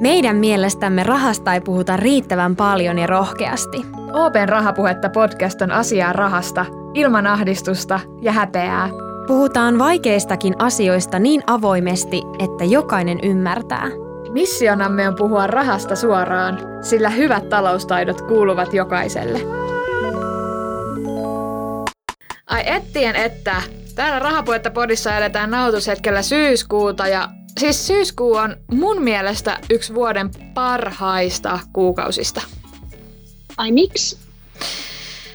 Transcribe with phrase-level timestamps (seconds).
[0.00, 3.86] Meidän mielestämme rahasta ei puhuta riittävän paljon ja rohkeasti.
[4.12, 8.88] Open Rahapuhetta podcast on asiaa rahasta, ilman ahdistusta ja häpeää.
[9.26, 13.88] Puhutaan vaikeistakin asioista niin avoimesti, että jokainen ymmärtää.
[14.32, 19.40] Missionamme on puhua rahasta suoraan, sillä hyvät taloustaidot kuuluvat jokaiselle.
[22.46, 23.62] Ai ettien että,
[23.94, 27.28] täällä Rahapuhetta podissa eletään nautushetkellä syyskuuta ja
[27.60, 32.42] Siis syyskuu on mun mielestä yksi vuoden parhaista kuukausista.
[33.56, 34.18] Ai miksi?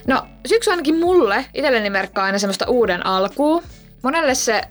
[0.08, 3.64] No syksy ainakin mulle itselleni merkkaa aina semmoista uuden alkua.
[4.02, 4.62] Monelle se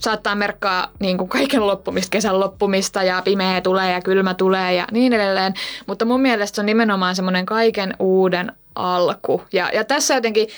[0.00, 4.86] saattaa merkkaa niin kuin kaiken loppumista, kesän loppumista ja pimeä tulee ja kylmä tulee ja
[4.92, 5.54] niin edelleen.
[5.86, 9.42] Mutta mun mielestä se on nimenomaan semmoinen kaiken uuden alku.
[9.52, 10.48] Ja, ja tässä jotenkin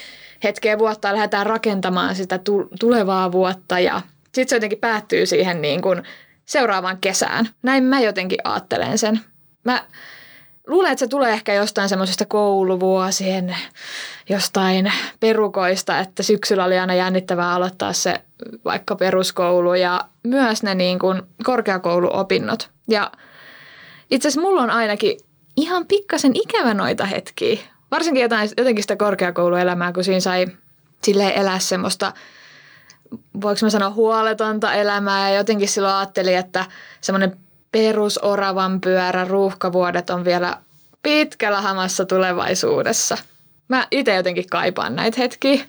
[0.45, 2.41] hetkeä vuotta lähdetään rakentamaan sitä
[2.81, 4.01] tulevaa vuotta ja
[4.35, 6.03] sitten se jotenkin päättyy siihen niin kuin
[6.45, 7.49] seuraavaan kesään.
[7.63, 9.21] Näin mä jotenkin ajattelen sen.
[9.65, 9.85] Mä
[10.67, 13.57] luulen, että se tulee ehkä jostain semmoisesta kouluvuosien
[14.29, 18.15] jostain perukoista, että syksyllä oli aina jännittävää aloittaa se
[18.65, 22.71] vaikka peruskoulu ja myös ne niin kuin korkeakouluopinnot.
[22.89, 23.13] Ja
[24.11, 25.17] itse asiassa mulla on ainakin
[25.57, 27.59] ihan pikkasen ikävä noita hetkiä.
[27.91, 30.47] Varsinkin jotain, jotenkin sitä korkeakouluelämää, kun siinä sai
[31.03, 32.13] silleen elää semmoista–
[33.43, 36.65] voiko mä sanoa huoletonta elämää ja jotenkin silloin ajattelin, että
[37.01, 37.37] semmoinen
[37.73, 40.57] perusoravan pyörä ruuhkavuodet on vielä
[41.03, 43.19] pitkällä hamassa tulevaisuudessa.
[43.69, 45.65] Mä itse jotenkin kaipaan näitä hetkiä.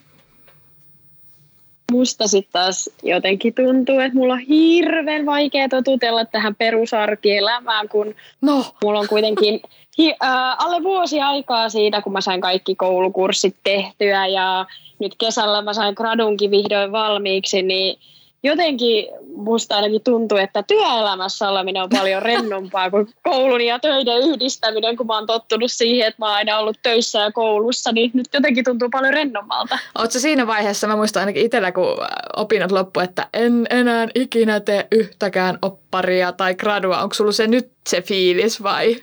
[1.92, 8.66] Musta sitten taas jotenkin tuntuu, että mulla on hirveän vaikea totutella tähän perusarkielämään, kun no.
[8.84, 9.62] mulla on kuitenkin
[9.98, 14.66] hi, äh, alle vuosi aikaa siitä, kun mä sain kaikki koulukurssit tehtyä ja
[15.00, 18.00] nyt kesällä mä sain gradunkin vihdoin valmiiksi, niin
[18.44, 24.98] jotenkin musta ainakin tuntuu, että työelämässä oleminen on paljon rennompaa kuin koulun ja töiden yhdistäminen,
[24.98, 28.28] kun mä oon tottunut siihen, että mä oon aina ollut töissä ja koulussa, niin nyt
[28.34, 29.80] jotenkin tuntuu paljon rennommalta.
[29.98, 31.98] Oletko siinä vaiheessa, mä muistan ainakin itsellä, kun
[32.36, 37.02] opinnot loppu, että en enää ikinä tee yhtäkään opparia tai gradua.
[37.02, 38.96] Onko sulla se nyt se fiilis vai?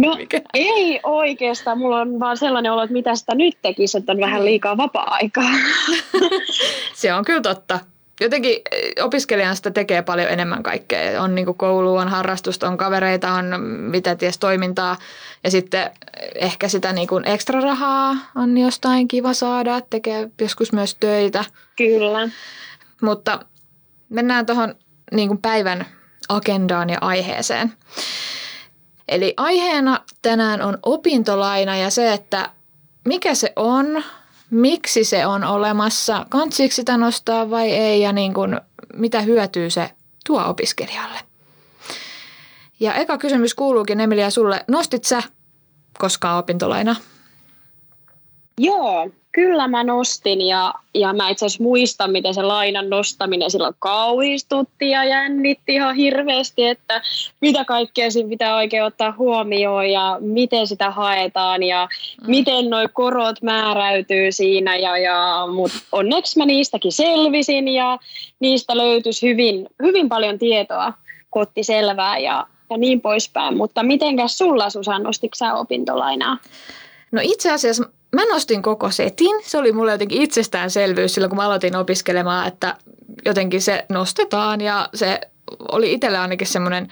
[0.00, 0.40] No Mikä?
[0.54, 1.78] ei oikeastaan.
[1.78, 5.50] Mulla on vaan sellainen olo, että mitä sitä nyt tekisi, että on vähän liikaa vapaa-aikaa.
[6.94, 7.78] se on kyllä totta
[8.20, 11.22] jotenkin eh, opiskelijan sitä tekee paljon enemmän kaikkea.
[11.22, 14.96] On niin koulu, on harrastusta, on kavereita, on mitä ties toimintaa
[15.44, 15.90] ja sitten
[16.34, 21.44] ehkä sitä niin kuin ekstra rahaa on jostain kiva saada, tekee joskus myös töitä.
[21.76, 22.28] Kyllä.
[23.02, 23.40] Mutta
[24.08, 24.74] mennään tuohon
[25.12, 25.86] niin päivän
[26.28, 27.72] agendaan ja aiheeseen.
[29.08, 32.50] Eli aiheena tänään on opintolaina ja se, että
[33.04, 34.04] mikä se on,
[34.50, 38.60] miksi se on olemassa, kantsiko sitä nostaa vai ei ja niin kuin,
[38.94, 39.90] mitä hyötyy se
[40.26, 41.18] tuo opiskelijalle.
[42.80, 45.22] Ja eka kysymys kuuluukin Emilia sulle, nostit sä
[45.98, 46.96] koskaan opintolaina?
[48.58, 53.74] Joo, Kyllä mä nostin ja, ja mä itse asiassa muistan, miten se lainan nostaminen silloin
[53.78, 57.02] kauhistutti ja jännitti ihan hirveästi, että
[57.40, 61.88] mitä kaikkea siinä pitää oikein ottaa huomioon ja miten sitä haetaan ja
[62.20, 62.30] mm.
[62.30, 64.76] miten nuo korot määräytyy siinä.
[64.76, 67.98] Ja, ja, mutta onneksi mä niistäkin selvisin ja
[68.40, 70.92] niistä löytyisi hyvin, hyvin paljon tietoa,
[71.30, 73.56] kotti selvää ja, ja niin poispäin.
[73.56, 76.36] Mutta mitenkäs sulla Susan, nostitko sä opintolainaa?
[77.12, 79.36] No itse asiassa mä nostin koko setin.
[79.42, 82.76] Se oli mulle jotenkin itsestäänselvyys silloin, kun mä aloitin opiskelemaan, että
[83.24, 85.20] jotenkin se nostetaan ja se
[85.72, 86.88] oli itselle ainakin semmoinen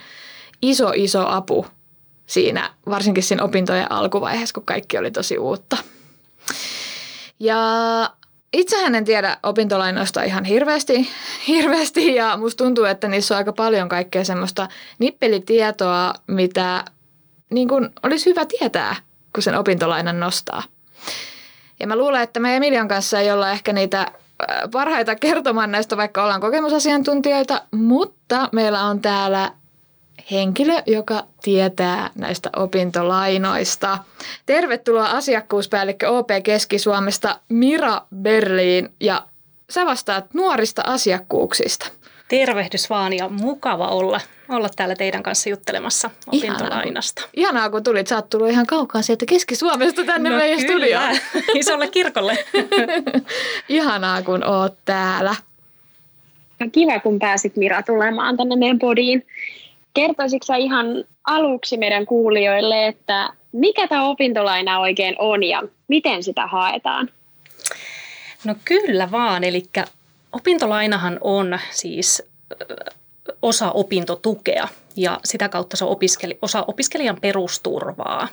[0.63, 1.67] iso, iso apu
[2.27, 5.77] siinä, varsinkin siinä opintojen alkuvaiheessa, kun kaikki oli tosi uutta.
[7.41, 7.59] Ja
[8.53, 11.09] itsehän en tiedä opintolainoista ihan hirveästi,
[11.49, 14.69] hirveästi ja musta tuntuu, että niissä on aika paljon kaikkea semmoista
[14.99, 16.85] nippelitietoa, mitä
[17.51, 18.97] niin kuin olisi hyvä tietää,
[19.39, 20.63] kun sen opintolainan nostaa.
[21.81, 24.09] Ja mä luulen, että me Emilian kanssa ei olla ehkä niitä äh,
[24.73, 29.53] parhaita kertomaan näistä, vaikka ollaan kokemusasiantuntijoita, mutta meillä on täällä
[30.31, 33.99] henkilö, joka tietää näistä opintolainoista.
[34.47, 39.27] Tervetuloa asiakkuuspäällikkö OP Keski-Suomesta Mira Berliin ja
[39.71, 41.87] sä vastaat nuorista asiakkuuksista.
[42.29, 47.23] Tervehdys vaan ja mukava olla, olla täällä teidän kanssa juttelemassa opintolainasta.
[47.23, 48.07] Ihanaa, kun, ihanaa, kun tulit.
[48.07, 50.73] Sä oot tullut ihan kaukaa sieltä Keski-Suomesta tänne no meidän kyllä.
[50.73, 51.17] studioon.
[51.61, 52.39] Isolle kirkolle.
[53.69, 55.35] ihanaa, kun oot täällä.
[56.61, 59.27] Ja kiva, kun pääsit Mira tulemaan tänne meidän podiin.
[59.95, 66.47] Kertoisitko sä ihan aluksi meidän kuulijoille, että mikä tämä opintolaina oikein on ja miten sitä
[66.47, 67.11] haetaan?
[68.45, 69.63] No kyllä vaan, eli
[70.33, 72.23] opintolainahan on siis
[73.43, 78.29] osa opintotukea ja sitä kautta se on opiskeli, osa opiskelijan perusturvaa.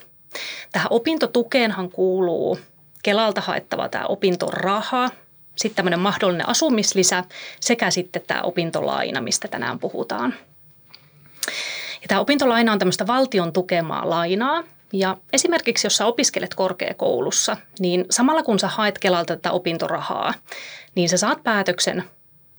[0.72, 2.60] Tähän opintotukeenhan kuuluu
[3.04, 5.10] Kelalta haettava tämä opintoraha,
[5.56, 7.24] sitten tämmöinen mahdollinen asumislisä
[7.60, 10.34] sekä sitten tämä opintolaina, mistä tänään puhutaan.
[12.02, 18.06] Ja tämä opintolaina on tämmöistä valtion tukemaa lainaa, ja esimerkiksi jos sä opiskelet korkeakoulussa, niin
[18.10, 20.34] samalla kun sä haet Kelalta tätä opintorahaa,
[20.96, 22.04] niin sä saat päätöksen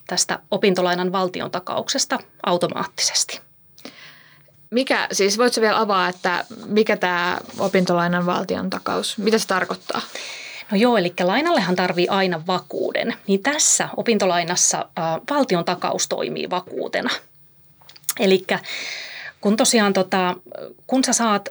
[0.07, 3.41] tästä opintolainan valtion takauksesta automaattisesti.
[4.71, 10.01] Mikä, siis voitko vielä avaa, että mikä tämä opintolainan valtion takaus, mitä se tarkoittaa?
[10.71, 13.15] No joo, eli lainallehan tarvii aina vakuuden.
[13.27, 17.11] Niin tässä opintolainassa äh, valtion takaus toimii vakuutena.
[18.21, 18.45] Eli
[19.41, 20.35] kun tosiaan tota,
[20.87, 21.49] kun sä saat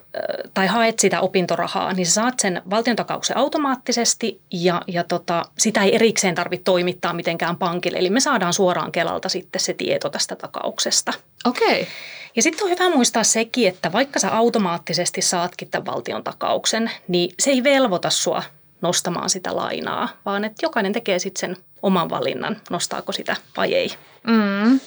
[0.54, 5.96] tai haet sitä opintorahaa, niin sä saat sen valtiontakauksen automaattisesti ja, ja tota, sitä ei
[5.96, 7.98] erikseen tarvitse toimittaa mitenkään pankille.
[7.98, 11.14] Eli me saadaan suoraan Kelalta sitten se tieto tästä takauksesta.
[11.46, 11.82] Okei.
[11.82, 11.94] Okay.
[12.36, 17.34] Ja sitten on hyvä muistaa sekin, että vaikka sä automaattisesti saatkin tämän valtion takauksen, niin
[17.40, 18.44] se ei velvoita sua
[18.82, 23.90] nostamaan sitä lainaa, vaan että jokainen tekee sitten sen oman valinnan, nostaako sitä vai ei.
[24.28, 24.80] Mm.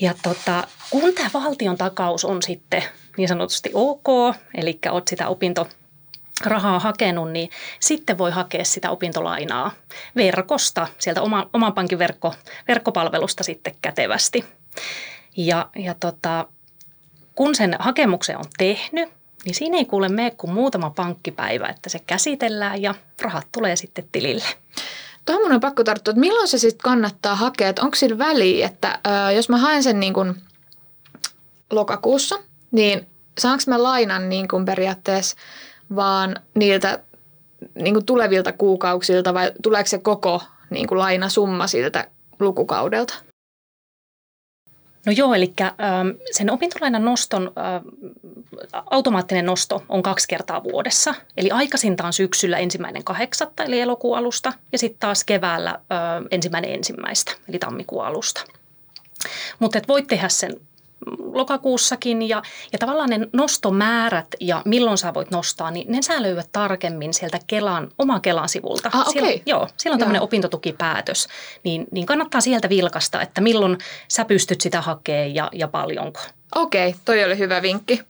[0.00, 2.84] Ja tota, kun tämä valtion takaus on sitten
[3.16, 5.68] niin sanotusti ok, eli olet sitä opinto
[6.44, 7.50] rahaa hakenut, niin
[7.80, 9.70] sitten voi hakea sitä opintolainaa
[10.16, 12.34] verkosta, sieltä oma, oman pankin verkko,
[12.68, 14.44] verkkopalvelusta sitten kätevästi.
[15.36, 16.46] Ja, ja tota,
[17.34, 19.08] kun sen hakemuksen on tehnyt,
[19.44, 24.08] niin siinä ei kuule mene kuin muutama pankkipäivä, että se käsitellään ja rahat tulee sitten
[24.12, 24.44] tilille.
[25.28, 28.98] Tuohon on pakko tarttua, että milloin se sitten kannattaa hakea, että onko sillä väliä, että
[29.06, 30.34] ö, jos mä haen sen niin kuin
[31.70, 32.38] lokakuussa,
[32.70, 33.06] niin
[33.38, 35.36] saanko mä lainan niin kuin periaatteessa
[35.96, 37.02] vaan niiltä
[37.74, 42.10] niin kuin tulevilta kuukauksilta vai tuleeko se koko niin kuin lainasumma siltä
[42.40, 43.14] lukukaudelta?
[45.06, 45.54] No joo, eli
[46.32, 47.52] sen opintolainan noston
[48.90, 51.14] automaattinen nosto on kaksi kertaa vuodessa.
[51.36, 55.80] Eli aikaisintaan syksyllä ensimmäinen kahdeksatta eli elokuun alusta ja sitten taas keväällä
[56.30, 58.44] ensimmäinen ensimmäistä eli tammikuun alusta.
[59.58, 60.60] Mutta voit tehdä sen
[61.32, 62.42] lokakuussakin ja,
[62.72, 67.38] ja tavallaan ne nostomäärät ja milloin sä voit nostaa, niin ne sä löydät tarkemmin sieltä
[67.46, 68.90] Kelan, oma Kelan sivulta.
[68.92, 69.12] Ah, okay.
[69.12, 71.28] siellä, joo, siellä on tämmöinen opintotukipäätös,
[71.64, 73.78] niin, niin kannattaa sieltä vilkasta, että milloin
[74.08, 76.20] sä pystyt sitä hakemaan ja, ja paljonko.
[76.54, 78.00] Okei, okay, toi oli hyvä vinkki.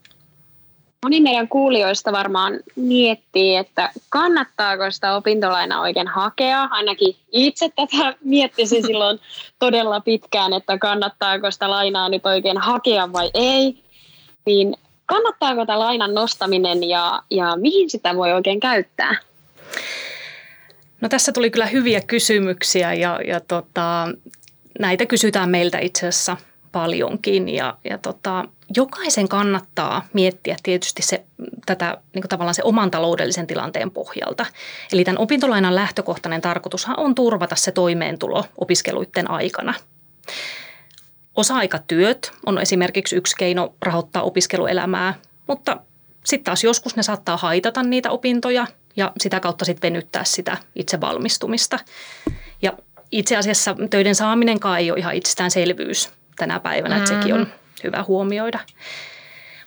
[1.05, 6.69] Moni meidän kuulijoista varmaan miettii, että kannattaako sitä opintolainaa oikein hakea.
[6.71, 9.19] Ainakin itse tätä miettisin silloin
[9.59, 13.83] todella pitkään, että kannattaako sitä lainaa nyt oikein hakea vai ei.
[14.47, 19.17] Niin kannattaako tämä lainan nostaminen ja, ja mihin sitä voi oikein käyttää?
[21.01, 24.09] No tässä tuli kyllä hyviä kysymyksiä ja, ja tota,
[24.79, 26.37] näitä kysytään meiltä itse asiassa
[26.73, 28.45] paljonkin ja, ja tota,
[28.77, 31.25] jokaisen kannattaa miettiä tietysti se,
[31.67, 34.47] tätä niin kuin tavallaan se oman taloudellisen tilanteen pohjalta.
[34.93, 39.75] Eli tämän opintolainan lähtökohtainen tarkoitushan on turvata se toimeentulo opiskeluiden aikana.
[41.35, 45.15] Osa-aikatyöt on esimerkiksi yksi keino rahoittaa opiskeluelämää,
[45.47, 45.81] mutta
[46.25, 48.67] sitten taas joskus ne saattaa haitata niitä opintoja
[48.97, 51.79] ja sitä kautta sitten venyttää sitä itse valmistumista.
[52.63, 52.73] Ja
[53.11, 57.07] itse asiassa töiden saaminenkaan ei ole ihan itsestäänselvyys tänä päivänä, mm-hmm.
[57.07, 57.47] sekin on
[57.85, 58.59] hyvä huomioida.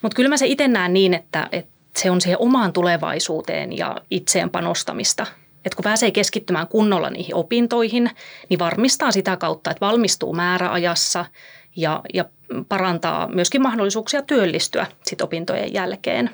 [0.01, 3.95] Mutta kyllä mä se itse näen niin, että, että se on siihen omaan tulevaisuuteen ja
[4.11, 5.25] itseen panostamista.
[5.65, 8.09] Että kun pääsee keskittymään kunnolla niihin opintoihin,
[8.49, 11.25] niin varmistaa sitä kautta, että valmistuu määräajassa
[11.75, 12.25] ja, ja
[12.69, 16.29] parantaa myöskin mahdollisuuksia työllistyä sit opintojen jälkeen.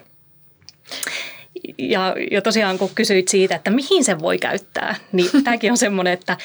[1.77, 6.13] Ja, ja tosiaan kun kysyit siitä, että mihin se voi käyttää, niin tämäkin on semmoinen,
[6.13, 6.37] että,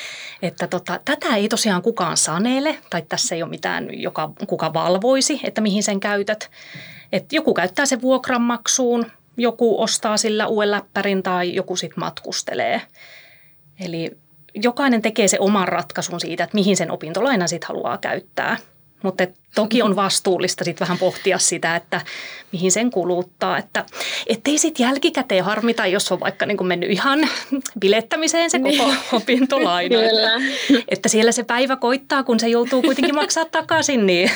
[0.43, 5.41] että tota, tätä ei tosiaan kukaan sanele tai tässä ei ole mitään, joka, kuka valvoisi,
[5.45, 6.51] että mihin sen käytät.
[7.13, 12.81] Et joku käyttää sen vuokranmaksuun, joku ostaa sillä uuden läppärin tai joku sitten matkustelee.
[13.81, 14.11] Eli
[14.55, 18.57] jokainen tekee se oman ratkaisun siitä, että mihin sen opintolainan sitten haluaa käyttää–
[19.03, 22.01] mutta toki on vastuullista sitten vähän pohtia sitä, että
[22.53, 23.59] mihin sen kuluttaa.
[23.59, 23.85] Että
[24.27, 27.29] ettei sitten jälkikäteen harmita, jos on vaikka niin mennyt ihan
[27.81, 28.99] bilettämiseen se koko niin.
[29.13, 30.03] opintolaina.
[30.03, 34.31] Että, että siellä se päivä koittaa, kun se joutuu kuitenkin maksaa takaisin, niin,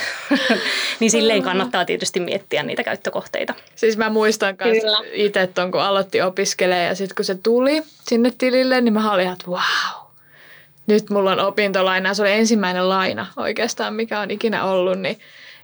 [1.01, 3.55] niin silleen kannattaa tietysti miettiä niitä käyttökohteita.
[3.75, 4.83] Siis mä muistan myös
[5.13, 9.29] itse, että kun aloitti opiskelemaan ja sitten kun se tuli sinne tilille, niin mä olin,
[9.29, 10.06] että wow
[10.87, 12.15] nyt mulla on opintolaina.
[12.15, 14.99] Se oli ensimmäinen laina oikeastaan, mikä on ikinä ollut.
[14.99, 15.19] Niin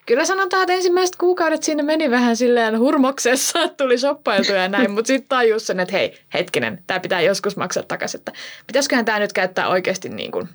[0.07, 4.91] kyllä sanotaan, että ensimmäiset kuukaudet sinne meni vähän silleen hurmoksessa, että tuli soppailtu ja näin.
[4.91, 8.19] Mutta sitten tajus sen, että hei, hetkinen, tämä pitää joskus maksaa takaisin.
[8.21, 8.33] Että
[8.67, 10.49] pitäisiköhän tämä nyt käyttää oikeasti niin kuin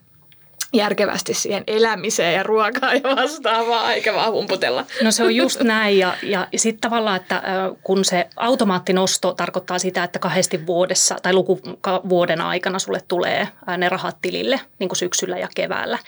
[0.74, 4.86] järkevästi siihen elämiseen ja ruokaan ja vastaavaan, eikä vaan humputella.
[5.04, 7.44] No se on just näin ja, ja sitten tavallaan, että
[7.84, 13.48] kun se automaattinosto tarkoittaa sitä, että kahdesti vuodessa tai lukuvuoden aikana sulle tulee
[13.78, 16.00] ne rahat tilille niin kuin syksyllä ja keväällä,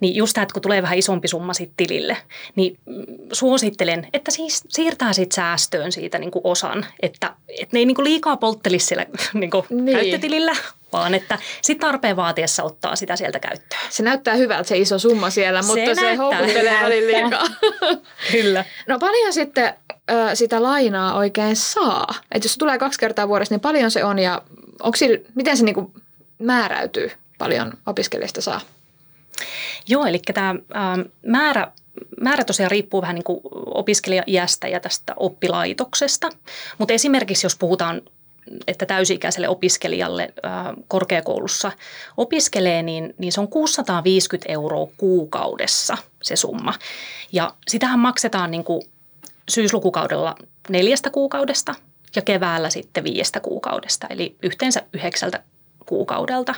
[0.00, 2.16] niin just tämä, että kun tulee vähän isompi summa sitten tilille,
[2.56, 7.78] niin mm, suosittelen, että siis siirtää sitten säästöön siitä niin kuin osan, että, että ne
[7.78, 9.98] ei niin kuin liikaa polttelisi siellä niin kuin niin.
[9.98, 10.52] käyttötilillä,
[10.92, 13.82] vaan että sitten tarpeen vaatiessa ottaa sitä sieltä käyttöön.
[13.90, 17.46] Se näyttää hyvältä se iso summa siellä, mutta se, se houkuttelee välillä liikaa.
[18.32, 18.64] Kyllä.
[18.88, 19.74] No paljon sitten
[20.10, 22.14] ö, sitä lainaa oikein saa?
[22.34, 24.42] Että jos tulee kaksi kertaa vuodessa, niin paljon se on ja
[24.82, 25.92] onko sillä, miten se niinku
[26.38, 28.60] määräytyy, paljon opiskelijasta saa?
[29.88, 30.54] Joo, eli tämä
[31.26, 31.72] määrä
[32.20, 36.28] määrä tosiaan riippuu vähän niin kuin opiskelijaiästä ja tästä oppilaitoksesta.
[36.78, 38.02] Mutta esimerkiksi jos puhutaan
[38.66, 40.34] että täysi-ikäiselle opiskelijalle
[40.88, 41.72] korkeakoulussa
[42.16, 46.74] opiskelee, niin, niin se on 650 euroa kuukaudessa se summa.
[47.32, 48.82] Ja sitähän maksetaan niin kuin
[49.48, 50.34] syyslukukaudella
[50.68, 51.74] neljästä kuukaudesta
[52.16, 55.42] ja keväällä sitten viiestä kuukaudesta, eli yhteensä yhdeksältä
[55.86, 56.54] kuukaudelta.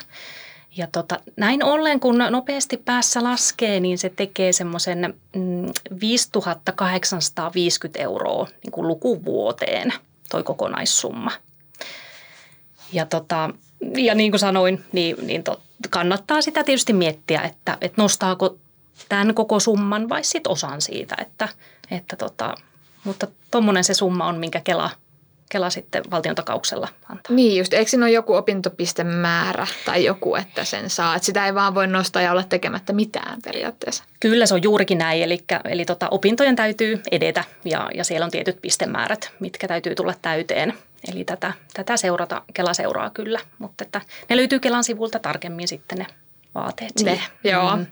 [0.77, 5.67] Ja tota, näin ollen, kun nopeasti päässä laskee, niin se tekee semmoisen mm,
[6.01, 9.93] 5850 euroa niin kuin lukuvuoteen
[10.31, 11.31] toi kokonaissumma.
[12.95, 13.51] Ja, tota,
[13.97, 15.61] ja niin kuin sanoin, niin, niin to,
[15.91, 18.57] kannattaa sitä tietysti miettiä, että, että nostaako
[19.09, 21.17] tämän koko summan vai sitten osan siitä.
[21.21, 21.49] Että,
[21.91, 22.55] että tota,
[23.05, 24.91] mutta tuommoinen se summa on, minkä Kela,
[25.55, 27.37] Kela sitten valtion takauksella antaa.
[27.37, 31.17] Niin just, eikö siinä ole joku opintopistemäärä tai joku, että sen saa?
[31.17, 34.05] Että sitä ei vaan voi nostaa ja olla tekemättä mitään periaatteessa.
[34.21, 38.31] Kyllä se on juurikin näin, eli, eli tota, opintojen täytyy edetä ja, ja siellä on
[38.31, 40.75] tietyt pistemäärät, mitkä täytyy tulla täyteen–
[41.13, 45.99] Eli tätä, tätä seurata, Kela seuraa kyllä, mutta että ne löytyy Kelan sivulta tarkemmin sitten
[45.99, 46.07] ne
[46.55, 47.77] vaateet ne, Joo.
[47.77, 47.87] Mm.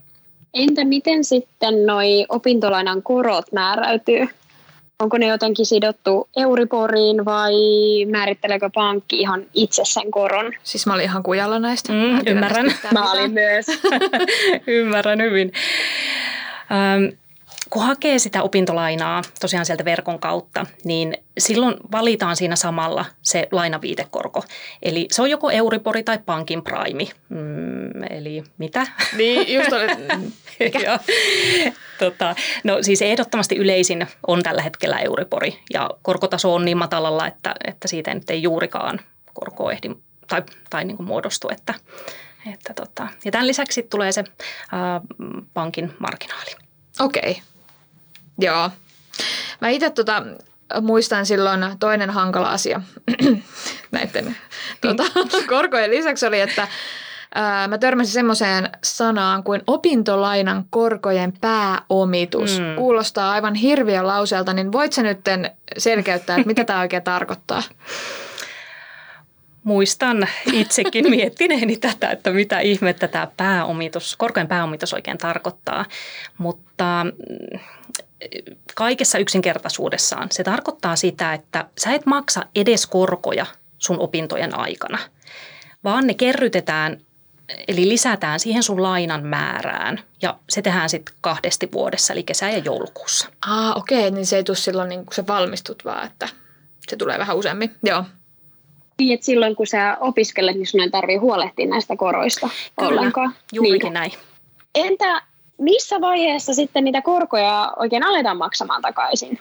[0.54, 4.28] Entä miten sitten noi opintolainan korot määräytyy?
[5.02, 7.52] Onko ne jotenkin sidottu Euriboriin vai
[8.10, 10.52] määritteleekö pankki ihan itse sen koron?
[10.62, 11.92] Siis mä olin ihan kujalla näistä.
[11.92, 12.74] Mm, ymmärrän.
[12.92, 13.66] Mä olin myös.
[14.66, 15.52] ymmärrän hyvin.
[16.72, 17.04] Ähm,
[17.72, 24.44] kun hakee sitä opintolainaa tosiaan sieltä verkon kautta, niin silloin valitaan siinä samalla se lainaviitekorko.
[24.82, 27.04] Eli se on joko Euribori tai pankin prime.
[27.28, 28.86] Mm, eli mitä?
[29.16, 29.70] Niin, just
[30.84, 30.98] Joo.
[31.98, 37.54] tota, no siis ehdottomasti yleisin on tällä hetkellä Euribori ja korkotaso on niin matalalla, että,
[37.66, 39.00] että siitä nyt ei juurikaan
[39.34, 39.90] korko ehdi
[40.28, 41.48] tai, tai niin kuin muodostu.
[41.52, 41.74] Että,
[42.52, 43.08] että tota.
[43.24, 44.24] Ja tämän lisäksi tulee se
[44.72, 45.00] ää,
[45.54, 46.50] pankin marginaali.
[47.00, 47.42] Okei.
[48.42, 48.70] Joo.
[49.60, 50.22] Mä itse tota,
[50.80, 52.80] muistan silloin toinen hankala asia
[53.90, 54.36] näiden
[54.80, 55.02] tota,
[55.48, 56.68] korkojen lisäksi oli, että
[57.34, 62.58] ää, mä törmäsin semmoiseen sanaan kuin opintolainan korkojen pääomitus.
[62.58, 62.76] Mm.
[62.76, 65.20] Kuulostaa aivan hirviön lauseelta, niin voit sä nyt
[65.78, 67.62] selkeyttää, että mitä tämä oikein tarkoittaa?
[69.64, 75.84] Muistan itsekin miettineeni tätä, että mitä ihmettä tämä pääomitus, korkojen pääomitus oikein tarkoittaa,
[76.38, 77.06] mutta
[78.82, 83.46] kaikessa yksinkertaisuudessaan se tarkoittaa sitä, että sä et maksa edes korkoja
[83.78, 84.98] sun opintojen aikana,
[85.84, 87.00] vaan ne kerrytetään
[87.68, 92.58] eli lisätään siihen sun lainan määrään ja se tehdään sitten kahdesti vuodessa, eli kesä- ja
[92.58, 93.28] joulukuussa.
[93.46, 96.28] Ah, okei, okay, niin se ei tule silloin niin kun sä valmistut vaan, että
[96.88, 97.74] se tulee vähän useammin.
[97.82, 98.04] Joo.
[98.98, 102.48] Niin, että silloin kun sä opiskelet, niin sun ei tarvitse huolehtia näistä koroista
[102.78, 103.34] Kyllä, ollenkaan.
[103.52, 103.94] juurikin niin.
[103.94, 104.12] näin.
[104.74, 105.22] Entä
[105.62, 109.38] missä vaiheessa sitten niitä korkoja oikein aletaan maksamaan takaisin?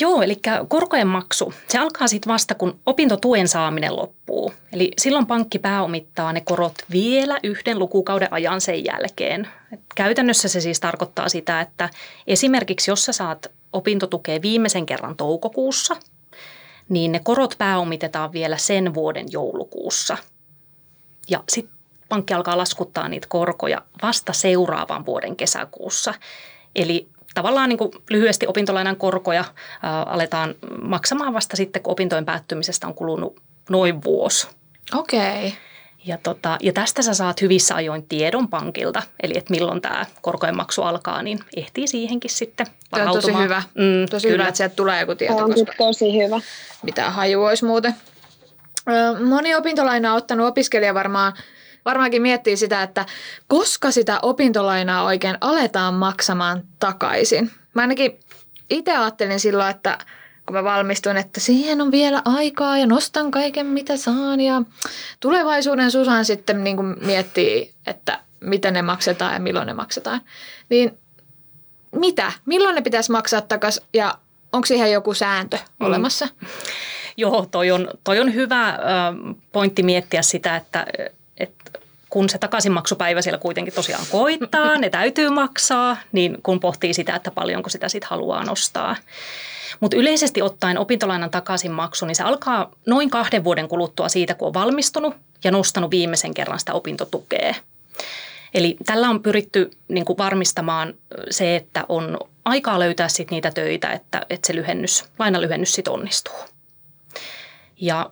[0.00, 4.52] Joo, eli korkojen maksu, se alkaa sitten vasta, kun opintotuen saaminen loppuu.
[4.72, 9.48] Eli silloin pankki pääomittaa ne korot vielä yhden lukukauden ajan sen jälkeen.
[9.72, 11.88] Et käytännössä se siis tarkoittaa sitä, että
[12.26, 15.96] esimerkiksi jos sä saat opintotukea viimeisen kerran toukokuussa,
[16.88, 20.16] niin ne korot pääomitetaan vielä sen vuoden joulukuussa.
[21.30, 21.73] Ja sitten
[22.14, 26.14] pankki alkaa laskuttaa niitä korkoja vasta seuraavan vuoden kesäkuussa.
[26.76, 29.44] Eli tavallaan niin kuin lyhyesti opintolainan korkoja
[29.82, 33.40] ää, aletaan maksamaan vasta sitten, kun opintojen päättymisestä on kulunut
[33.70, 34.48] noin vuosi.
[34.94, 35.46] Okei.
[35.46, 35.50] Okay.
[36.06, 40.56] Ja, tota, ja tästä sä saat hyvissä ajoin tiedon pankilta, eli että milloin tämä korkojen
[40.56, 43.22] maksu alkaa, niin ehtii siihenkin sitten varautumaan.
[43.22, 43.62] Tämä on tosi hyvä.
[43.74, 44.42] Mm, tosi kyllä.
[44.42, 45.36] hyvä, että sieltä tulee joku tieto.
[45.36, 46.40] On koska tosi hyvä.
[46.82, 47.94] Mitä haju olisi muuten.
[49.28, 51.32] Moni opintolaina on ottanut opiskelija varmaan
[51.84, 53.06] varmaankin miettii sitä, että
[53.48, 57.50] koska sitä opintolainaa oikein aletaan maksamaan takaisin.
[57.74, 58.20] Mä ainakin
[58.70, 59.98] itse ajattelin silloin, että
[60.46, 64.62] kun mä valmistuin, että siihen on vielä aikaa ja nostan kaiken mitä saan ja
[65.20, 70.20] tulevaisuuden Susan sitten niin kuin miettii, että miten ne maksetaan ja milloin ne maksetaan.
[70.68, 70.98] Niin
[71.94, 72.32] mitä?
[72.46, 74.14] Milloin ne pitäisi maksaa takaisin ja
[74.52, 75.86] onko siihen joku sääntö mm.
[75.86, 76.28] olemassa?
[77.16, 78.78] Joo, toi on, toi on hyvä
[79.52, 80.86] pointti miettiä sitä, että,
[81.36, 81.70] että
[82.10, 87.30] kun se takaisinmaksupäivä siellä kuitenkin tosiaan koittaa, ne täytyy maksaa, niin kun pohtii sitä, että
[87.30, 88.96] paljonko sitä sitten haluaa nostaa.
[89.80, 94.54] Mutta yleisesti ottaen opintolainan takaisinmaksu, niin se alkaa noin kahden vuoden kuluttua siitä, kun on
[94.54, 95.14] valmistunut
[95.44, 97.54] ja nostanut viimeisen kerran sitä opintotukea.
[98.54, 100.94] Eli tällä on pyritty niin kuin varmistamaan
[101.30, 106.38] se, että on aikaa löytää sit niitä töitä, että, että se lyhennys, lainalyhennys sitten onnistuu.
[107.80, 108.10] Ja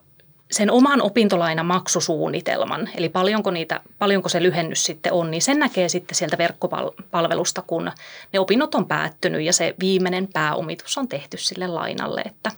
[0.53, 6.15] sen oman opintolainamaksusuunnitelman, eli paljonko, niitä, paljonko se lyhennys sitten on, niin sen näkee sitten
[6.15, 7.91] sieltä verkkopalvelusta, kun
[8.33, 12.51] ne opinnot on päättynyt ja se viimeinen pääomitus on tehty sille lainalle, että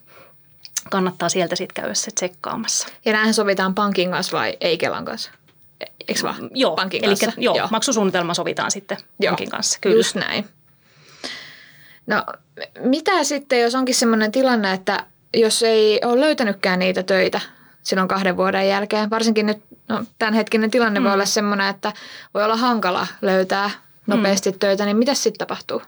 [0.90, 2.88] kannattaa sieltä sitten käydä se tsekkaamassa.
[3.04, 5.30] Ja näinhän sovitaan pankin kanssa vai ei Kelan kanssa?
[6.08, 6.42] Eikö vaan?
[6.42, 7.40] Mm, joo, pankin eli kanssa?
[7.40, 9.78] Joo, joo, maksusuunnitelma sovitaan sitten joo, pankin kanssa.
[9.80, 9.96] Kyllä.
[9.96, 10.48] Just näin.
[12.06, 12.24] No
[12.80, 17.40] mitä sitten, jos onkin sellainen tilanne, että jos ei ole löytänytkään niitä töitä
[17.84, 19.10] silloin kahden vuoden jälkeen.
[19.10, 21.04] Varsinkin nyt no, tämänhetkinen tilanne mm.
[21.04, 21.92] voi olla sellainen, että
[22.34, 23.70] voi olla hankala löytää
[24.06, 24.58] nopeasti mm.
[24.58, 25.82] töitä, niin mitä sitten tapahtuu?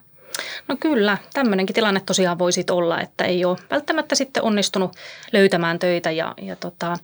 [0.69, 4.97] No kyllä, tämmöinenkin tilanne tosiaan voi sitten olla, että ei ole välttämättä sitten onnistunut
[5.33, 6.97] löytämään töitä ja, ja tota,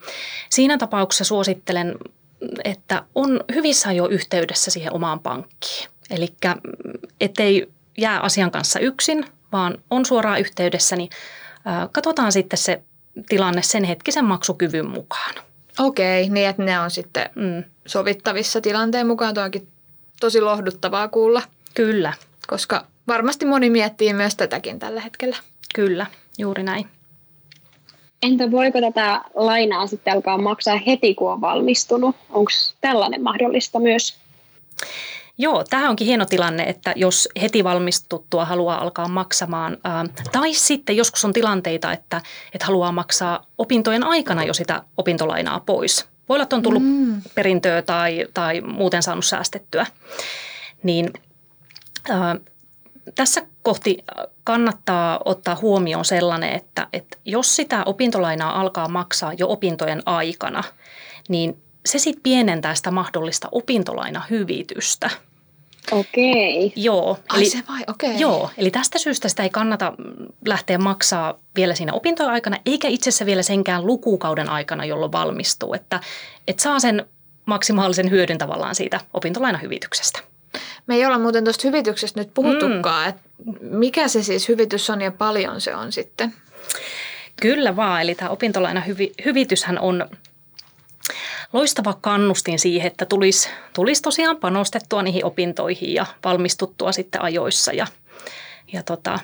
[0.51, 1.95] siinä tapauksessa suosittelen,
[2.65, 5.89] että on hyvissä jo yhteydessä siihen omaan pankkiin.
[6.11, 6.29] Eli
[7.21, 7.67] ettei
[7.99, 11.11] jää asian kanssa yksin, vaan on suoraan yhteydessä, niin
[11.93, 12.83] katsotaan sitten se
[13.28, 15.35] tilanne sen hetkisen maksukyvyn mukaan.
[15.78, 17.64] Okei, niin että ne on sitten mm.
[17.87, 19.35] sovittavissa tilanteen mukaan.
[19.35, 19.69] Tuo onkin
[20.21, 21.42] tosi lohduttavaa kuulla.
[21.75, 22.12] Kyllä.
[22.47, 25.37] Koska varmasti moni miettii myös tätäkin tällä hetkellä.
[25.75, 26.07] Kyllä,
[26.38, 26.88] juuri näin.
[28.23, 32.16] Entä voiko tätä lainaa sitten alkaa maksaa heti, kun on valmistunut?
[32.31, 32.50] Onko
[32.81, 34.16] tällainen mahdollista myös?
[35.39, 40.97] Joo, tämä onkin hieno tilanne, että jos heti valmistuttua haluaa alkaa maksamaan, ää, tai sitten
[40.97, 42.21] joskus on tilanteita, että,
[42.55, 46.06] että haluaa maksaa opintojen aikana jo sitä opintolainaa pois.
[46.28, 47.23] Voi olla, että on tullut mm.
[47.35, 49.87] perintöä tai, tai muuten saanut säästettyä.
[50.83, 51.13] Niin
[52.11, 52.37] ää,
[53.15, 54.04] tässä kohti
[54.45, 60.65] kannattaa ottaa huomioon sellainen, että, että jos sitä opintolainaa alkaa maksaa jo opintojen aikana,
[61.28, 65.11] niin se sitten pienentää sitä mahdollista opintolainahyvitystä.
[65.90, 66.73] Okei.
[66.76, 67.18] Joo.
[67.28, 68.21] Ai eli, se vai, okei.
[68.21, 69.92] Joo, eli tästä syystä sitä ei kannata
[70.47, 75.75] lähteä maksaa vielä siinä opintojen aikana, eikä itse asiassa vielä senkään lukukauden aikana, jolloin valmistuu.
[75.75, 76.00] Että,
[76.49, 77.06] että saa sen
[77.47, 80.21] maksimaalisen hyödyn tavallaan siitä opintolainahyvityksestä.
[80.86, 83.08] Me ei olla muuten tuosta hyvityksestä nyt puhuttukaan, mm.
[83.08, 83.23] että
[83.60, 86.34] mikä se siis hyvitys on ja paljon se on sitten?
[87.40, 90.08] Kyllä vaan, eli tämä opintolainahyvityshän on
[91.52, 97.86] loistava kannustin siihen, että tulisi, tulisi tosiaan panostettua niihin opintoihin ja valmistuttua sitten ajoissa ja,
[98.73, 99.19] ja tota,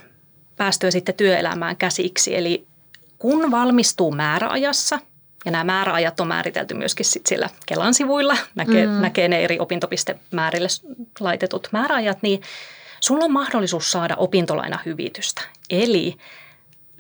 [0.57, 2.37] päästyä sitten työelämään käsiksi.
[2.37, 2.67] Eli
[3.19, 4.99] kun valmistuu määräajassa,
[5.45, 8.93] ja nämä määräajat on määritelty myöskin sit siellä Kelan sivuilla, näkee, mm.
[8.93, 10.69] näkee ne eri opintopistemäärille
[11.21, 12.43] laitetut määräajat, niin
[13.01, 15.43] sulla on mahdollisuus saada opintolainahyvitystä.
[15.71, 16.17] Eli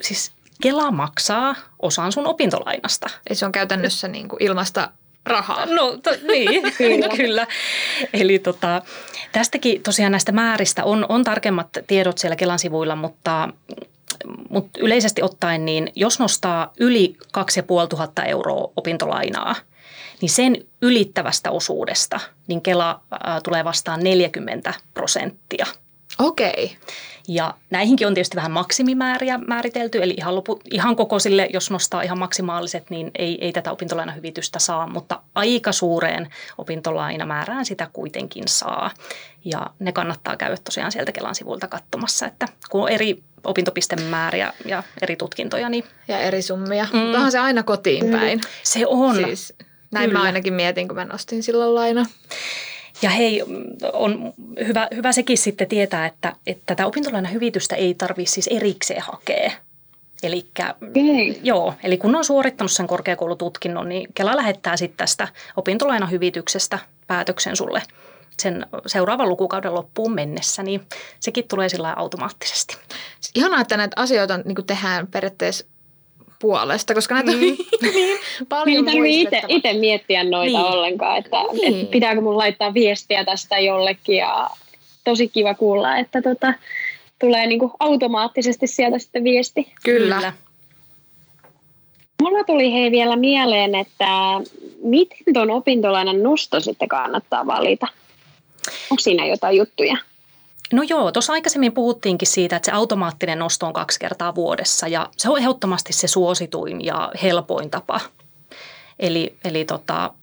[0.00, 3.06] siis Kela maksaa osan sun opintolainasta.
[3.28, 4.90] Eli se on käytännössä niin kuin ilmasta
[5.26, 5.66] rahaa.
[5.66, 7.08] No to, niin, kyllä.
[7.16, 7.46] kyllä.
[8.12, 8.82] Eli tota,
[9.32, 13.48] tästäkin tosiaan näistä määristä on, on tarkemmat tiedot siellä Kelan sivuilla, mutta,
[14.50, 19.54] mutta yleisesti ottaen niin jos nostaa yli 2500 euroa opintolainaa,
[20.20, 25.66] niin sen ylittävästä osuudesta niin Kela ää, tulee vastaan 40 prosenttia.
[26.18, 26.76] Okei.
[27.28, 32.02] Ja näihinkin on tietysti vähän maksimimääriä määritelty, eli ihan, lopu, ihan koko sille, jos nostaa
[32.02, 38.90] ihan maksimaaliset, niin ei, ei tätä opintolainahyvitystä saa, mutta aika suureen opintolainamäärään sitä kuitenkin saa.
[39.44, 44.82] Ja ne kannattaa käydä tosiaan sieltä Kelan sivulta katsomassa, että kun on eri opintopistemääriä ja
[45.02, 45.68] eri tutkintoja.
[45.68, 45.84] Niin...
[46.08, 46.86] Ja eri summia.
[46.92, 46.98] Mm.
[46.98, 48.40] Mutta se aina kotiin päin.
[48.62, 49.16] Se on.
[49.16, 49.54] Siis,
[49.90, 50.18] näin Kyllä.
[50.18, 52.06] mä ainakin mietin, kun mä nostin silloin laina.
[53.02, 53.42] Ja hei,
[53.92, 54.32] on
[54.66, 59.52] hyvä, hyvä sekin sitten tietää, että, että tätä opintolainahyvitystä ei tarvitse siis erikseen hakea.
[60.22, 61.40] Elikkä, okay.
[61.42, 67.82] joo, eli kun on suorittanut sen korkeakoulututkinnon, niin Kela lähettää sitten tästä opintolainahyvityksestä päätöksen sulle
[68.40, 70.82] sen seuraavan lukukauden loppuun mennessä, niin
[71.20, 72.76] sekin tulee sillä automaattisesti.
[73.34, 75.66] Ihanaa, että näitä asioita niin tehdään periaatteessa
[76.38, 77.37] puolesta, koska näitä mm.
[77.37, 80.72] on niin paljon Niin itse miettiä noita niin.
[80.72, 81.81] ollenkaan, että, niin.
[81.81, 84.51] että pitääkö mun laittaa viestiä tästä jollekin ja
[85.05, 86.55] tosi kiva kuulla, että tota,
[87.18, 89.72] tulee niinku automaattisesti sieltä sitten viesti.
[89.85, 90.14] Kyllä.
[90.14, 90.33] Kyllä.
[92.22, 94.07] Mulla tuli hei vielä mieleen, että
[94.83, 97.87] miten tuon opintolainan nosto sitten kannattaa valita?
[98.90, 99.96] Onko siinä jotain juttuja?
[100.72, 105.11] No joo, tuossa aikaisemmin puhuttiinkin siitä, että se automaattinen nosto on kaksi kertaa vuodessa ja
[105.16, 108.00] se on ehdottomasti se suosituin ja helpoin tapa.
[108.98, 110.14] Eli, eli tota,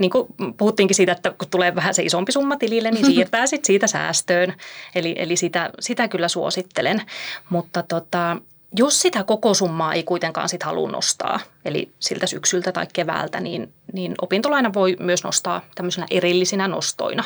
[0.00, 3.64] niin kuin puhuttiinkin siitä, että kun tulee vähän se isompi summa tilille, niin siirtää sit
[3.64, 4.54] siitä säästöön.
[4.94, 7.02] Eli, eli sitä, sitä kyllä suosittelen.
[7.50, 8.36] Mutta tota,
[8.76, 13.72] jos sitä koko summaa ei kuitenkaan sit halua nostaa, eli siltä syksyltä tai keväältä, niin,
[13.92, 17.24] niin opintolaina voi myös nostaa tämmöisenä erillisinä nostoina.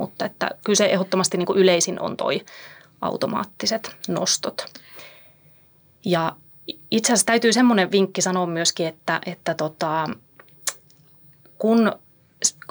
[0.00, 2.44] Mutta että kyllä se ehdottomasti niin kuin yleisin on toi
[3.00, 4.64] automaattiset nostot.
[6.04, 6.36] Ja
[6.90, 10.08] itse asiassa täytyy semmoinen vinkki sanoa myöskin, että, että tota,
[11.58, 11.92] kun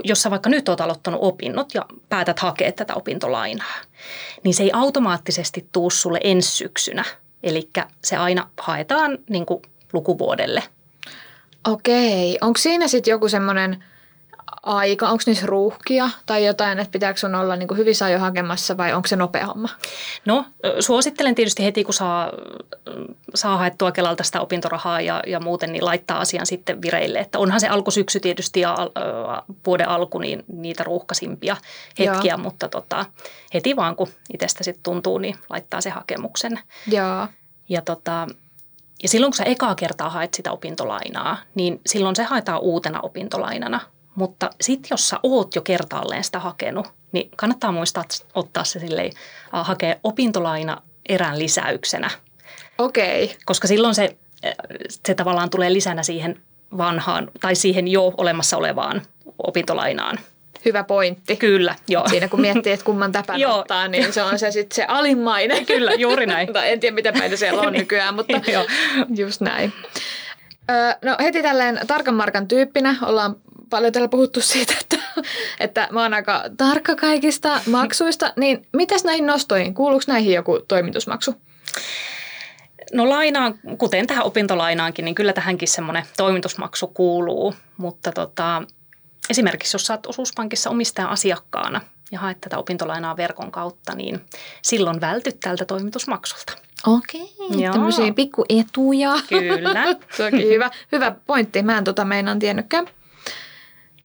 [0.03, 3.75] jos sä vaikka nyt oot aloittanut opinnot ja päätät hakea tätä opintolainaa,
[4.43, 7.05] niin se ei automaattisesti tuu sulle ensi syksynä.
[7.43, 7.69] Eli
[8.03, 9.61] se aina haetaan niin kuin
[9.93, 10.63] lukuvuodelle.
[11.67, 12.37] Okei.
[12.41, 13.83] Onko siinä sitten joku semmoinen
[14.63, 15.09] aika?
[15.09, 19.07] Onko niissä ruuhkia tai jotain, että pitääkö sun olla niin hyvissä ajoin hakemassa vai onko
[19.07, 19.69] se nopea homma?
[20.25, 20.45] No
[20.79, 22.31] suosittelen tietysti heti, kun saa,
[23.35, 27.19] saa haettua Kelalta sitä opintorahaa ja, ja muuten, niin laittaa asian sitten vireille.
[27.19, 31.57] Että onhan se alkusyksy tietysti ja äh, vuoden alku niin niitä ruuhkasimpia
[31.99, 32.37] hetkiä, Joo.
[32.37, 33.05] mutta tota,
[33.53, 36.59] heti vaan kun itsestä sitten tuntuu, niin laittaa se hakemuksen.
[36.87, 37.27] Joo.
[37.69, 38.27] Ja tota,
[39.03, 43.79] ja silloin kun sä ekaa kertaa haet sitä opintolainaa, niin silloin se haetaan uutena opintolainana–
[44.15, 49.11] mutta sitten jos sä oot jo kertaalleen sitä hakenut, niin kannattaa muistaa ottaa se silleen,
[49.51, 52.09] hakea opintolaina erän lisäyksenä.
[52.77, 53.23] Okei.
[53.23, 53.37] Okay.
[53.45, 54.17] Koska silloin se,
[55.05, 56.41] se tavallaan tulee lisänä siihen
[56.77, 59.01] vanhaan tai siihen jo olemassa olevaan
[59.47, 60.19] opintolainaan.
[60.65, 61.35] Hyvä pointti.
[61.35, 62.07] Kyllä, joo.
[62.09, 65.65] Siinä kun miettii, että kumman täpän ottaa, niin se on se sitten se alimmainen.
[65.75, 66.49] Kyllä, juuri näin.
[66.63, 68.33] en tiedä, mitä päitä siellä on nykyään, mutta
[69.17, 69.73] just näin.
[71.05, 73.35] no heti tälleen tarkan markan tyyppinä ollaan
[73.69, 74.97] paljon täällä puhuttu siitä, että,
[75.59, 79.73] että mä oon aika tarkka kaikista maksuista, niin mitäs näihin nostoihin?
[79.73, 81.35] Kuuluuko näihin joku toimitusmaksu?
[82.93, 88.63] No lainaan, kuten tähän opintolainaankin, niin kyllä tähänkin semmoinen toimitusmaksu kuuluu, mutta tota,
[89.29, 94.21] esimerkiksi jos saat osuuspankissa omistajan asiakkaana ja haet tätä opintolainaa verkon kautta, niin
[94.61, 96.53] silloin vältyt tältä toimitusmaksulta.
[96.87, 97.73] Okei, Joo.
[97.73, 99.13] tämmöisiä pikkuetuja.
[99.29, 99.85] Kyllä.
[100.17, 101.61] Se onkin hyvä, hyvä pointti.
[101.61, 102.87] Mä en tota meinaan tiennytkään.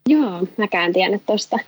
[0.08, 1.58] Joo, mäkään tiennyt tuosta.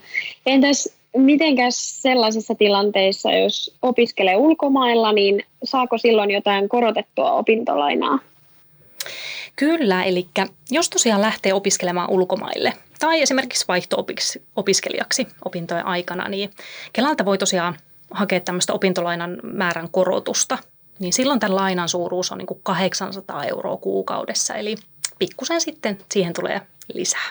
[0.47, 8.19] Entäs mitenkäs sellaisissa tilanteissa, jos opiskelee ulkomailla, niin saako silloin jotain korotettua opintolainaa?
[9.57, 10.27] Kyllä, eli
[10.71, 16.51] jos tosiaan lähtee opiskelemaan ulkomaille tai esimerkiksi vaihto-opiskelijaksi opintojen aikana, niin
[16.93, 17.77] Kelalta voi tosiaan
[18.11, 20.59] hakea tämmöistä opintolainan määrän korotusta.
[20.99, 24.77] Niin silloin tämän lainan suuruus on niin kuin 800 euroa kuukaudessa, eli
[25.19, 26.61] pikkusen sitten siihen tulee
[26.95, 27.31] lisää.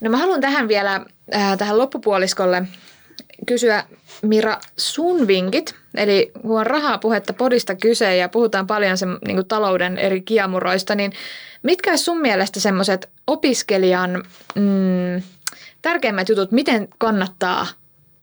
[0.00, 1.00] No mä haluan tähän vielä,
[1.34, 2.62] äh, tähän loppupuoliskolle
[3.46, 3.84] kysyä
[4.22, 5.74] Mira sun vinkit.
[5.94, 10.20] Eli kun on rahaa puhetta podista kyse ja puhutaan paljon sen, niin kuin talouden eri
[10.20, 11.12] kiemuroista, niin
[11.62, 15.22] mitkä sun mielestä semmoiset opiskelijan mm,
[15.82, 17.66] tärkeimmät jutut, miten kannattaa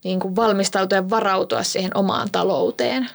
[0.04, 3.10] niin kuin valmistautua ja varautua siihen omaan talouteen?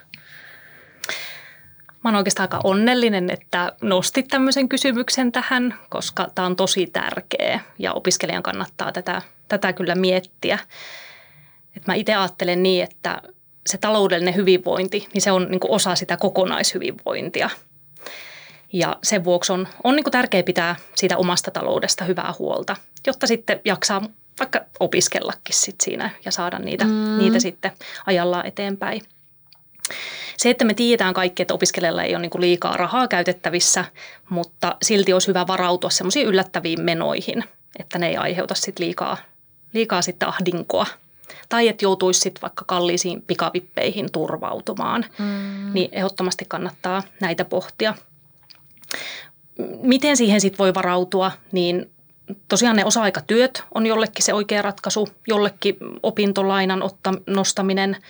[2.05, 7.61] Mä oon oikeastaan aika onnellinen, että nostit tämmöisen kysymyksen tähän, koska tämä on tosi tärkeä
[7.79, 10.59] ja opiskelijan kannattaa tätä, tätä kyllä miettiä.
[11.77, 13.23] Et mä itse ajattelen niin, että
[13.67, 17.51] se taloudellinen hyvinvointi, niin se on niin osa sitä kokonaishyvinvointia.
[18.73, 23.61] Ja sen vuoksi on, on niin tärkeää pitää siitä omasta taloudesta hyvää huolta, jotta sitten
[23.65, 24.03] jaksaa
[24.38, 27.19] vaikka opiskellakin sit siinä ja saada niitä, mm.
[27.19, 27.73] niitä sitten
[28.07, 29.03] ajallaan eteenpäin.
[30.37, 33.85] Se, että me tiedetään kaikki, että opiskelijalla ei ole niin liikaa rahaa käytettävissä,
[34.29, 37.45] mutta silti olisi hyvä varautua semmoisiin yllättäviin menoihin,
[37.79, 39.16] että ne ei aiheuta sit liikaa,
[39.73, 40.87] liikaa sitten ahdinkoa.
[41.49, 45.73] Tai että joutuisi sitten vaikka kalliisiin pikavippeihin turvautumaan, mm.
[45.73, 47.95] niin ehdottomasti kannattaa näitä pohtia.
[49.83, 51.90] Miten siihen sitten voi varautua, niin
[52.49, 57.97] tosiaan ne osa-aikatyöt on jollekin se oikea ratkaisu, jollekin opintolainan otta, nostaminen–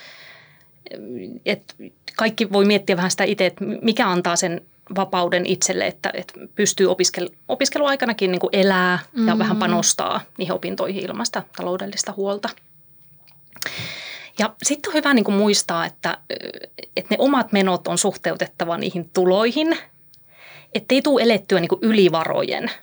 [1.47, 1.75] et
[2.17, 4.61] kaikki voi miettiä vähän sitä itse, että mikä antaa sen
[4.97, 9.29] vapauden itselle, että, että pystyy opiskel, opiskeluaikanakin niin kuin elää mm-hmm.
[9.29, 12.49] ja vähän panostaa niihin opintoihin ilman sitä taloudellista huolta.
[14.39, 16.19] Ja sitten on hyvä niin kuin muistaa, että,
[16.97, 19.79] että ne omat menot on suhteutettava niihin tuloihin,
[20.75, 22.71] ettei tule elettyä niin kuin ylivarojen–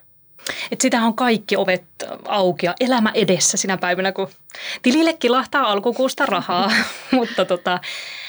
[0.71, 1.83] että sitähän on kaikki ovet
[2.25, 4.29] auki ja elämä edessä sinä päivänä, kun
[4.81, 6.71] tilille kilahtaa alkukuusta rahaa.
[7.11, 7.79] mutta, tota,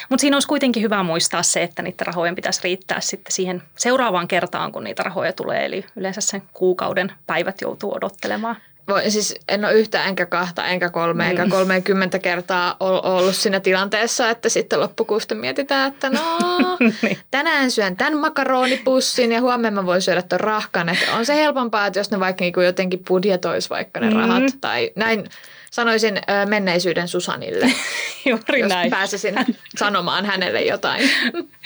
[0.08, 4.28] mutta siinä olisi kuitenkin hyvä muistaa se, että niiden rahojen pitäisi riittää sitten siihen seuraavaan
[4.28, 5.64] kertaan, kun niitä rahoja tulee.
[5.64, 8.56] Eli yleensä sen kuukauden päivät joutuu odottelemaan.
[8.90, 11.50] Voi, siis en ole yhtä, enkä kahta, enkä kolme, enkä mm.
[11.50, 16.38] kolmekymmentä kertaa ollut siinä tilanteessa, että sitten loppukuusta mietitään, että no,
[17.02, 17.18] niin.
[17.30, 20.88] tänään syön tämän makaronipussin ja huomenna mä voin syödä tuon rahkan.
[20.88, 24.60] Että on se helpompaa, että jos ne vaikka niin jotenkin budjetoisi vaikka ne rahat mm.
[24.60, 25.24] tai näin
[25.70, 27.66] sanoisin ö, menneisyyden Susanille,
[28.28, 28.90] Juuri jos näin.
[28.90, 29.34] pääsisin
[29.78, 31.10] sanomaan hänelle jotain.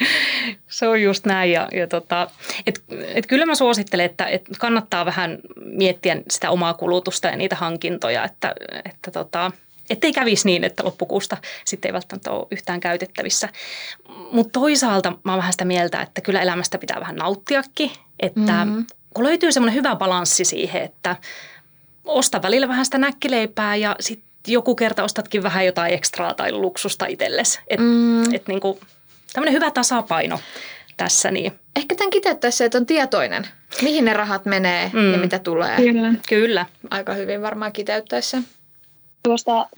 [0.67, 1.51] Se on just näin.
[1.51, 2.27] Ja, ja tota,
[2.67, 7.55] et, et kyllä mä suosittelen, että et kannattaa vähän miettiä sitä omaa kulutusta ja niitä
[7.55, 8.53] hankintoja, että,
[8.85, 9.51] että tota,
[9.89, 13.49] ettei kävisi niin, että loppukuusta sitten ei välttämättä ole yhtään käytettävissä.
[14.31, 18.85] Mutta toisaalta mä oon vähän sitä mieltä, että kyllä elämästä pitää vähän nauttiakin, että mm-hmm.
[19.13, 21.15] kun löytyy semmoinen hyvä balanssi siihen, että–
[22.05, 27.05] osta välillä vähän sitä näkkileipää ja sitten joku kerta ostatkin vähän jotain ekstraa tai luksusta
[27.05, 27.59] itsellesi.
[27.67, 28.33] Että mm.
[28.33, 28.79] et niinku,
[29.33, 30.39] tämmöinen hyvä tasapaino
[30.97, 31.31] tässä.
[31.31, 31.51] Niin.
[31.75, 33.47] Ehkä tämän kiteyttäessä, että on tietoinen,
[33.81, 35.11] mihin ne rahat menee mm.
[35.11, 35.75] ja mitä tulee.
[35.75, 36.13] Kyllä.
[36.29, 36.65] Kyllä.
[36.89, 38.37] Aika hyvin varmaan kiteyttäessä.
[39.23, 39.69] Tuosta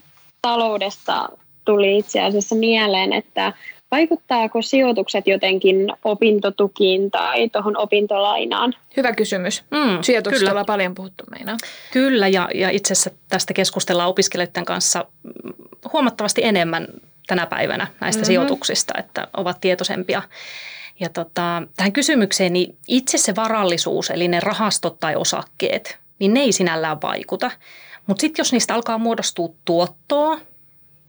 [0.42, 1.28] taloudesta
[1.64, 3.52] tuli itse asiassa mieleen, että
[3.90, 8.74] Vaikuttaako sijoitukset jotenkin opintotukiin tai tuohon opintolainaan?
[8.96, 9.64] Hyvä kysymys.
[9.70, 11.56] Mm, Sijoituksista ollaan paljon puhuttu meinaa.
[11.92, 15.04] Kyllä, ja, ja itse asiassa tästä keskustellaan opiskelijoiden kanssa
[15.92, 16.86] huomattavasti enemmän
[17.26, 18.26] tänä päivänä näistä mm-hmm.
[18.26, 20.22] sijoituksista, että ovat tietoisempia.
[21.00, 26.40] Ja tota, tähän kysymykseen, niin itse se varallisuus, eli ne rahastot tai osakkeet, niin ne
[26.40, 27.50] ei sinällään vaikuta.
[28.06, 30.40] Mutta sitten jos niistä alkaa muodostua tuottoa,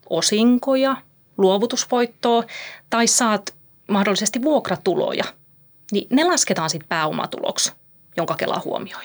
[0.10, 0.96] osinkoja–
[1.40, 2.44] luovutusvoittoa
[2.90, 3.56] tai saat
[3.88, 5.24] mahdollisesti vuokratuloja,
[5.92, 7.72] niin ne lasketaan sitten pääomatuloksi,
[8.18, 9.04] jonka Kela huomioi.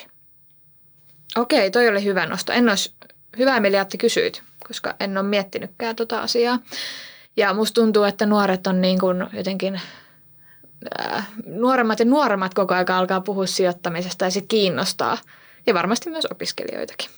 [1.37, 2.53] Okei, toi oli hyvä nosto.
[2.53, 2.95] En olisi,
[3.39, 6.59] hyvä Emilia, että kysyit, koska en ole miettinytkään tota asiaa.
[7.37, 9.81] Ja musta tuntuu, että nuoret on niin kuin jotenkin,
[11.01, 15.19] äh, nuoremmat ja nuoremmat koko ajan alkaa puhua sijoittamisesta ja se kiinnostaa.
[15.67, 17.11] Ja varmasti myös opiskelijoitakin.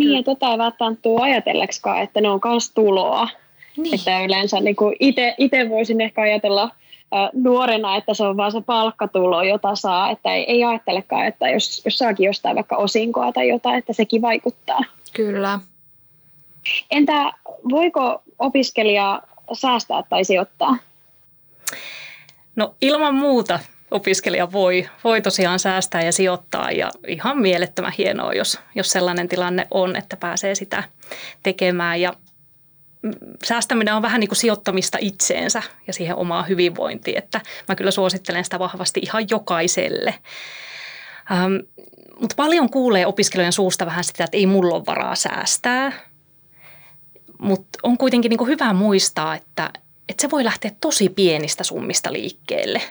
[0.00, 3.28] Niin, ja tota ei välttämättä tule ajatelleksikaan, että ne on myös tuloa.
[3.82, 3.94] Niin.
[3.94, 4.76] Että yleensä niin
[5.38, 10.34] itse voisin ehkä ajatella äh, nuorena, että se on vaan se palkkatulo, jota saa, että
[10.34, 14.80] ei, ei ajattelekaan, että jos, jos saakin jostain vaikka osinkoa tai jotain, että sekin vaikuttaa.
[15.12, 15.60] Kyllä.
[16.90, 17.32] Entä
[17.70, 20.76] voiko opiskelija säästää tai sijoittaa?
[22.56, 23.58] No ilman muuta
[23.90, 29.66] opiskelija voi, voi tosiaan säästää ja sijoittaa ja ihan mielettömän hienoa, jos, jos sellainen tilanne
[29.70, 30.82] on, että pääsee sitä
[31.42, 32.00] tekemään.
[32.00, 32.12] Ja
[33.44, 38.44] säästäminen on vähän niin kuin sijoittamista itseensä ja siihen omaan hyvinvointiin, että mä kyllä suosittelen
[38.44, 40.14] sitä vahvasti ihan jokaiselle.
[41.32, 41.54] Ähm,
[42.20, 45.92] mutta paljon kuulee opiskelijoiden suusta vähän sitä, että ei mulla ole varaa säästää,
[47.38, 49.70] mutta on kuitenkin niin kuin hyvä muistaa, että,
[50.08, 52.82] että se voi lähteä tosi pienistä summista liikkeelle.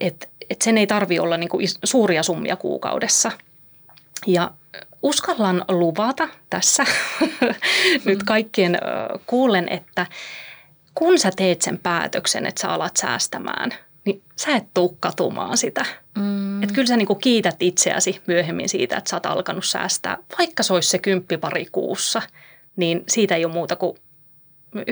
[0.00, 3.32] Että et sen ei tarvi olla niin kuin suuria summia kuukaudessa.
[4.26, 4.50] Ja
[5.02, 6.84] uskallan luvata tässä
[8.04, 8.78] nyt kaikkien
[9.26, 10.06] kuulen, että
[10.94, 15.86] kun sä teet sen päätöksen, että sä alat säästämään, niin sä et tuu katumaan sitä.
[16.18, 16.62] Mm.
[16.62, 20.18] Että kyllä sä niinku kiität itseäsi myöhemmin siitä, että sä oot alkanut säästää.
[20.38, 21.00] Vaikka se olisi se
[21.40, 22.22] pari kuussa,
[22.76, 23.98] niin siitä ei ole muuta kuin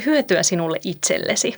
[0.07, 1.55] hyötyä sinulle itsellesi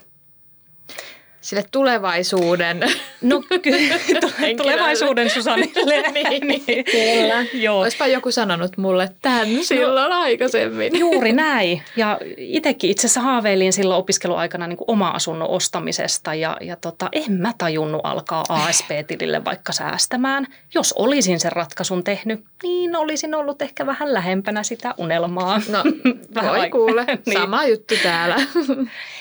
[1.41, 2.79] sille tulevaisuuden.
[3.21, 3.95] No kyllä,
[4.63, 6.11] tulevaisuuden Susanille.
[6.11, 6.85] niin, niin.
[6.85, 7.45] Kyllä.
[7.53, 7.79] Joo.
[7.79, 10.99] Olisipa joku sanonut mulle tämän no, silloin aikaisemmin.
[10.99, 11.81] Juuri näin.
[11.95, 17.33] Ja itsekin itse asiassa haaveilin silloin opiskeluaikana niin kuin oma-asunnon ostamisesta ja, ja tota, en
[17.33, 20.47] mä tajunnut alkaa ASP-tilille vaikka säästämään.
[20.73, 25.61] Jos olisin sen ratkaisun tehnyt, niin olisin ollut ehkä vähän lähempänä sitä unelmaa.
[25.69, 25.83] No,
[26.35, 27.39] vähän voi kuule, niin.
[27.39, 28.35] sama juttu täällä.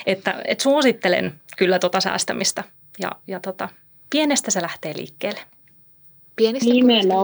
[0.07, 2.65] että, et suosittelen kyllä tota säästämistä
[2.99, 3.69] ja, ja tota,
[4.11, 5.41] pienestä se lähtee liikkeelle.
[6.37, 6.71] Pienestä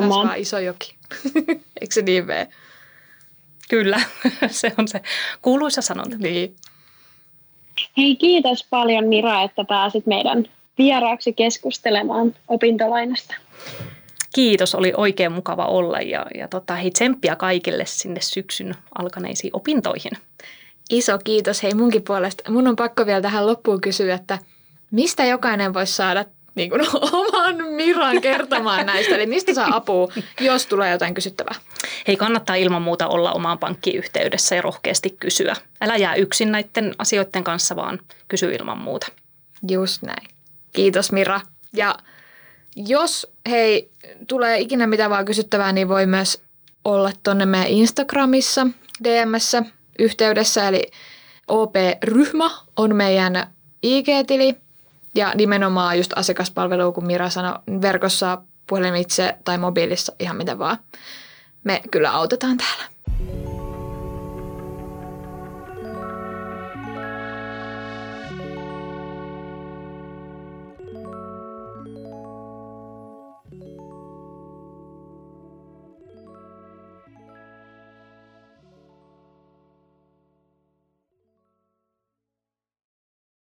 [0.01, 0.95] kasvaa iso joki.
[1.81, 2.49] Eikö se niin mene?
[3.71, 4.01] Kyllä,
[4.49, 5.01] se on se
[5.43, 6.17] kuuluisa sanonta.
[6.17, 6.57] Niin.
[7.97, 13.35] Hei, kiitos paljon Mira, että pääsit meidän vieraaksi keskustelemaan opintolainasta.
[14.35, 20.13] Kiitos, oli oikein mukava olla ja, ja tota, hei tsemppiä kaikille sinne syksyn alkaneisiin opintoihin.
[20.91, 22.53] Iso kiitos hei munkin puolesta.
[22.53, 24.39] Mun on pakko vielä tähän loppuun kysyä, että
[24.91, 29.15] mistä jokainen voisi saada niin kuin, oman Miran kertomaan näistä?
[29.15, 31.55] Eli mistä saa apua, jos tulee jotain kysyttävää?
[32.09, 35.57] Hei, kannattaa ilman muuta olla omaan pankkiin yhteydessä ja rohkeasti kysyä.
[35.81, 39.07] Älä jää yksin näiden asioiden kanssa, vaan kysy ilman muuta.
[39.69, 40.29] Just näin.
[40.73, 41.41] Kiitos Mira.
[41.73, 41.95] Ja
[42.77, 43.91] jos hei,
[44.29, 46.43] tulee ikinä mitä vaan kysyttävää, niin voi myös
[46.85, 48.67] olla tuonne meidän Instagramissa,
[49.05, 49.63] DMssä
[49.99, 50.83] yhteydessä, eli
[51.49, 54.66] OP-ryhmä on meidän IG-tili
[55.17, 60.79] ja nimenomaan just asiakaspalvelu, kun Mira sanoi, verkossa, puhelimitse tai mobiilissa, ihan mitä vaan.
[61.65, 63.56] me kyllä autetaan täällä.